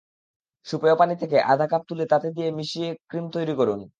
[0.67, 3.81] স্যুপের পানি থেকে আধা কাপ তুলে তাতে দিয়ে মিশিয়ে ক্রিম তৈরি করুন।